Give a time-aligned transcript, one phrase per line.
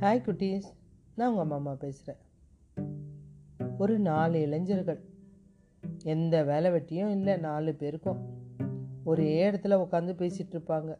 [0.00, 0.68] Hi குட்டீஸ்.
[1.14, 2.20] நான் உங்கள் மாமா பேசுகிறேன்
[3.78, 5.00] ஒரு நாலு இளைஞர்கள்.
[6.04, 8.18] எந்த வேலை வெட்டியும் இல்லை நாலு பேருக்கும்.
[9.04, 10.96] ஒரே இடத்துல உட்காந்து பேசிகிட்டு இருப்பாங்க.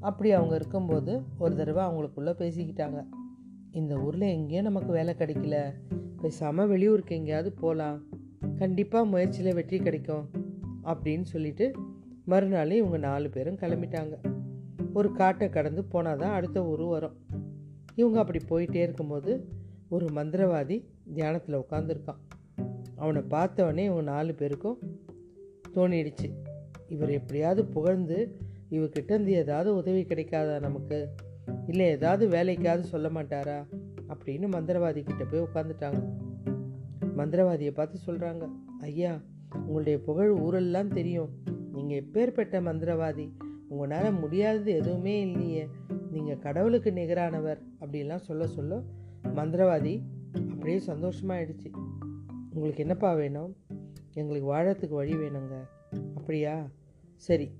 [0.00, 3.06] அப்படி அவங்க இருக்கும்போது ஒரு தடவை அவங்களுக்குள்ளே பேசிக்கிட்டாங்க.
[3.72, 5.74] இந்த ஊரில் எங்கேயும் நமக்கு வேலை கிடைக்கல.
[6.20, 8.02] பேசாமல் வெளியூருக்கு எங்கேயாவது போகலாம்
[8.56, 10.30] கண்டிப்பாக முயற்சியில் வெற்றி கிடைக்கும்.
[10.84, 11.72] அப்படின்னு சொல்லிட்டு
[12.24, 14.14] மறுநாள் இவங்க நாலு பேரும் கிளம்பிட்டாங்க.
[14.94, 17.34] ஒரு காட்டை கடந்து போனால் தான் அடுத்த ஊர் வரும்.
[17.96, 19.48] இவங்க அப்படி போயிட்டே இருக்கும்போது
[19.88, 22.20] ஒரு மந்திரவாதி தியானத்தில் உட்காந்துருக்கான்
[22.96, 24.78] அவனை பார்த்தவொடனே இவங்க நாலு பேருக்கும்
[25.74, 26.30] தோணிடுச்சு.
[26.88, 28.36] இவர் எப்படியாவது புகழ்ந்து
[28.70, 31.08] இவர்கிட்ட இருந்து ஏதாவது உதவி கிடைக்காதா நமக்கு?
[31.66, 33.66] இல்லை ஏதாவது வேலைக்காவது சொல்ல மாட்டாரா?
[34.08, 36.02] அப்படின்னு மந்திரவாதி கிட்ட போய் உட்காந்துட்டாங்க
[37.16, 38.48] மந்திரவாதியை பார்த்து சொல்கிறாங்க
[38.80, 39.20] ஐயா
[39.52, 41.30] உங்களுடைய புகழ் ஊரெல்லாம் தெரியும்.
[41.72, 43.30] நீங்கள் எப்பேற்பட்ட மந்திரவாதி?
[43.68, 45.68] உங்களால் முடியாதது எதுவுமே இல்லையே.
[46.16, 48.82] நீங்கள் கடவுளுக்கு நிகரானவர் அப்படிலாம் சொல்ல சொல்ல
[49.22, 51.70] மந்திரவாதி அப்படியே சந்தோஷமாயிடுச்சு.
[52.52, 53.56] உங்களுக்கு என்னப்பா வேணும்?
[54.12, 55.68] எங்களுக்கு வாழறதுக்கு வழி வேணுங்க.
[56.14, 56.70] அப்படியா?
[57.16, 57.50] சரி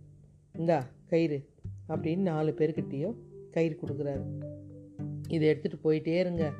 [0.52, 1.48] இந்தா கயிறு.
[1.88, 3.14] அப்படின்னு நாலு பேர்கிட்டேயும்
[3.50, 4.24] கயிறு கொடுக்குறாரு.
[5.28, 6.52] இதை எடுத்துகிட்டு போயிட்டே இருங்க.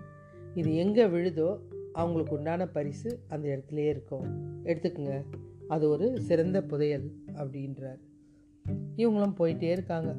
[0.55, 1.59] இது எங்கே விழுதோ
[1.93, 4.55] அவங்களுக்கு உண்டான பரிசு அந்த இடத்துலையே இருக்கும்.
[4.65, 5.25] எடுத்துக்கோங்க.
[5.69, 7.99] அது ஒரு சிறந்த புதையல் அப்படின்றார்.
[8.97, 10.17] இவங்களும் போயிட்டே இருக்காங்க.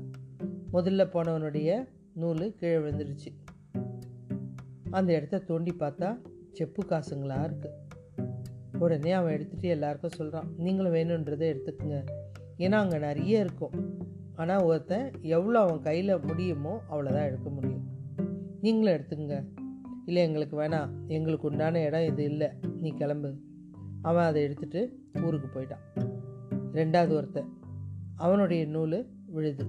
[0.74, 3.30] முதல்ல போனவனுடைய நூல் கீழே விழுந்துருச்சு.
[4.90, 6.18] அந்த இடத்த தோண்டி பார்த்தா
[6.52, 7.76] செப்பு காசுங்களா இருக்குது
[8.80, 12.06] உடனே அவன் எடுத்துகிட்டு எல்லாருக்கும் சொல்கிறான் நீங்களும் வேணுன்றதை எடுத்துக்கோங்க.
[12.58, 13.76] ஏன்னா அங்கே நிறைய இருக்கும்.
[14.36, 17.86] ஆனால் ஒருத்தன் எவ்வளோ அவன் கையில் முடியுமோ அவ்வளோதான் எடுக்க முடியும்.
[18.62, 19.48] நீங்களும் எடுத்துக்கங்க.
[20.06, 22.50] இல்லை எங்களுக்கு வேணாம் எங்களுக்கு உண்டான இடம் இது இல்லை.
[22.80, 23.36] நீ கிளம்பு.
[24.02, 24.92] அவன் அதை எடுத்துகிட்டு
[25.24, 25.86] ஊருக்கு போயிட்டான்.
[26.74, 27.58] ரெண்டாவது ஒருத்தன்.
[28.16, 29.66] அவனுடைய நூல் விழுது.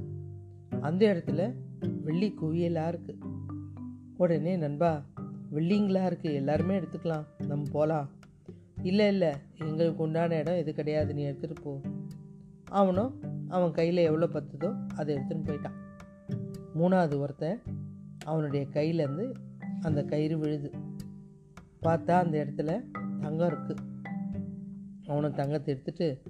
[0.80, 1.55] அந்த இடத்துல
[2.02, 3.36] வெள்ளி குவியலாக இருக்குது
[4.16, 5.02] உடனே நண்பா
[5.55, 7.27] வெள்ளிங்களா இருக்குது எல்லாருமே எடுத்துக்கலாம்.
[7.48, 8.08] நம்ம போகலாம்
[8.83, 11.14] இல்லை இல்லை எங்களுக்கு உண்டான இடம் இது கிடையாது.
[11.14, 11.80] நீ எடுத்துகிட்டு போ.
[12.64, 15.77] அவனும் அவன் கையில் எவ்வளோ பத்துதோ அதை எடுத்துன்னு போயிட்டான்.
[16.74, 17.62] மூணாவது ஒருத்தன்
[18.24, 19.35] அவனுடைய கையிலேருந்து
[19.80, 20.70] அந்த கயிறு விழுது.
[21.83, 22.85] பார்த்தா அந்த இடத்துல
[23.20, 23.85] தங்கம் இருக்குது
[25.06, 26.23] அவனும் தங்கத்தை எடுத்துட்டு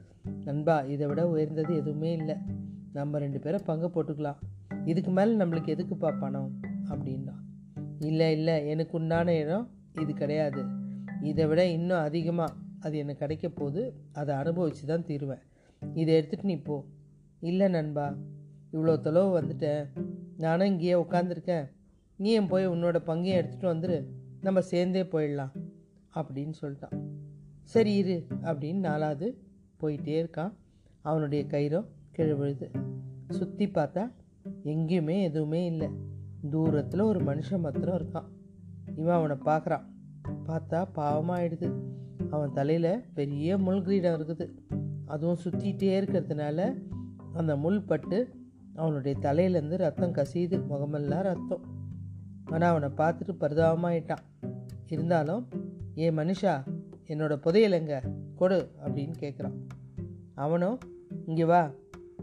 [0.45, 2.37] நண்பா இதை விட உயர்ந்தது எதுவுமே இல்லை.
[2.99, 4.37] நம்ம ரெண்டு பேரும் பங்கு போட்டுக்கலாம்.
[4.85, 6.61] இதுக்கு மேலே நம்மளுக்கு எதுக்குப்பா பணம்?
[6.89, 7.35] அப்படின்னா
[7.99, 9.71] இல்லை இல்லை எனக்கு உண்டான இடம்
[10.01, 10.65] இது கிடையாது.
[11.23, 15.39] இதை விட இன்னும் அதிகமாக அது எனக்கு கிடைக்க போது அதை அனுபவித்து தான் தீருவேன்.
[15.95, 16.85] இதை எடுத்துகிட்டு நீ போ.
[17.41, 18.15] இல்லை நண்பா.
[18.73, 19.89] இவ்வளோ தொலைவு வந்துட்டேன்.
[20.37, 21.71] நானும் இங்கேயே உட்காந்துருக்கேன்
[22.17, 24.05] நீ என் போய் உன்னோட பங்கையும் எடுத்துகிட்டு வந்துரு.
[24.41, 25.51] நம்ம சேர்ந்தே போயிடலாம்.
[26.15, 27.01] அப்படின்னு சொல்லிட்டான்.
[27.63, 28.27] சரி இரு.
[28.43, 29.39] அப்படின்னு நாலாவது
[29.81, 30.53] போயிட்டே இருக்கான்.
[31.03, 32.67] அவனுடைய கயிறும் கீழே விழுது
[33.29, 34.03] சுற்றி பார்த்தா
[34.65, 35.89] எங்கேயுமே எதுவுமே இல்லை.
[36.51, 38.29] தூரத்தில் ஒரு மனுஷன் மாத்திரம் இருக்கான்.
[38.97, 39.85] இவன் அவனை பார்க்குறான்.
[40.47, 41.69] பார்த்தா பாவமாகிடுது
[42.31, 44.47] அவன் தலையில் பெரிய முள் கிரீடம் இருக்குது.
[45.07, 46.69] அதுவும் சுற்றிகிட்டே இருக்கிறதுனால
[47.33, 48.19] அந்த முள் பட்டு
[48.75, 50.59] அவனுடைய தலையிலேருந்து ரத்தம் கசியுது.
[50.67, 51.65] முகமெல்லாம் ரத்தம்.
[52.45, 54.25] ஆனால் அவனை பார்த்துட்டு பரிதாபமாயிட்டான்.
[54.89, 55.45] இருந்தாலும்
[55.99, 56.55] ஏ மனுஷா
[57.07, 57.97] என்னோடய புதையலைங்க
[58.35, 59.59] கொடு அப்படின்னு கேட்குறான்
[60.35, 60.79] அவனும்
[61.27, 61.63] இங்கே வா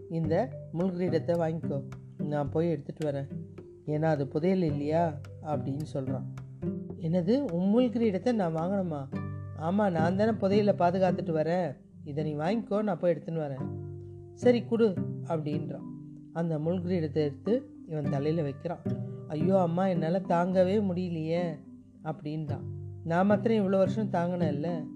[0.10, 0.50] இந்த
[0.80, 1.84] முள்கிரீடத்தை வாங்கிக்கோ.
[2.18, 3.28] நான் போய் எடுத்துகிட்டு வரேன்.
[3.86, 5.20] ஏன்னா அது புதையல் இல்லையா?
[5.44, 6.34] அப்படின்னு சொல்கிறான்
[7.02, 9.08] என்னது உம்முள் கிரீடத்தை நான் வாங்கணுமா?
[9.58, 11.76] ஆமாம் நான் தானே புதையலை பாதுகாத்துட்டு வரேன்.
[12.04, 13.66] இதை நீ வாங்கிக்கோ நான் போய் எடுத்துன்னு வரேன்.
[14.34, 14.94] சரி கொடு
[15.28, 15.86] அப்படின்றான்.
[16.34, 18.82] அந்த முள்கிரீடத்தை எடுத்து இவன் தலையில் வைக்கிறான்.
[19.28, 21.60] ஐயோ அம்மா என்னால் தாங்கவே முடியலையே
[22.04, 22.64] அப்படின்றான்.
[23.04, 24.88] நான் மாத்திரம் இவ்வளோ வருஷம் தாங்கினேன்ல.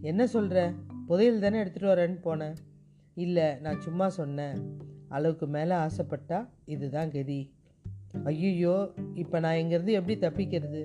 [0.00, 0.72] என்ன சொல்கிற
[1.06, 2.54] புதையல் தானே எடுத்துகிட்டு வரேன்னு போனேன்.
[3.20, 4.56] இல்லை நான் சும்மா சொன்னேன்.
[5.08, 7.40] அளவுக்கு மேலே ஆசைப்பட்டா இதுதான் கதி.
[8.24, 8.74] ஐயோ
[9.14, 10.82] இப்போ நான் இங்கேருந்து எப்படி தப்பிக்கிறது?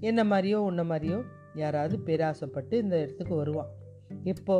[0.00, 1.18] என்ன மாதிரியோ உன்ன மாதிரியோ
[1.54, 3.70] யாராவது பேராசைப்பட்டு இந்த இடத்துக்கு வருவான்.
[4.24, 4.56] எப்போ?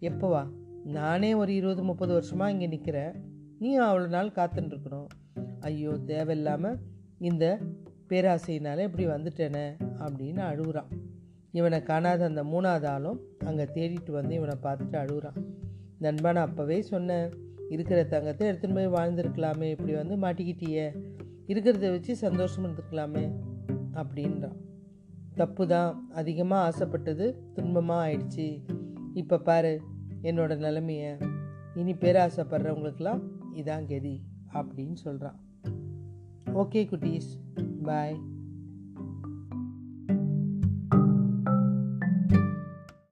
[0.00, 0.42] எப்போவா
[0.96, 3.14] நானே ஒரு இருபது முப்பது வருஷமாக இங்கே நிற்கிறேன்
[3.58, 5.08] நீ அவ்வளோ நாள் காத்துட்டுருக்கணும்
[5.60, 6.78] ஐயோ தேவையில்லாமல்
[7.20, 7.44] இந்த
[8.08, 9.66] பேராசையினால இப்படி வந்துட்டேனே
[10.04, 10.90] அப்படின்னு அழுகுறான்.
[11.52, 15.38] இவனை காணாத அந்த மூணாவது ஆளும் அங்கே தேடிட்டு வந்து இவனை பார்த்துட்டு அழுகுறான்.
[15.98, 17.30] நண்பா நான் அப்போவே சொன்னேன்
[17.68, 21.02] இருக்கிற தங்கத்தை எடுத்துன்னு போய் வாழ்ந்துருக்கலாமே இப்படி வந்து மாட்டிக்கிட்டியே
[21.46, 23.30] இருக்கிறத வச்சு சந்தோஷம் இருந்துருக்கலாமே
[23.94, 24.56] அப்படின்றான்.
[25.34, 26.08] தப்பு தான்.
[26.12, 28.62] அதிகமாக ஆசைப்பட்டது துன்பமாக ஆயிடுச்சு.
[29.14, 29.80] இப்போ பாரு
[30.22, 31.16] என்னோட நிலைமையை.
[31.74, 33.22] இனி பேராசைப்படுறவங்களுக்கெல்லாம்
[33.54, 34.22] இதான் கதி
[34.54, 35.40] அப்படின்னு சொல்கிறான்
[36.54, 37.62] ஓகே குட்டீஸ்.
[37.82, 38.20] பாய்.